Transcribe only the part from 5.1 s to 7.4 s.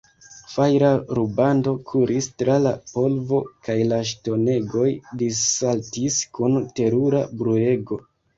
dissaltis kun terura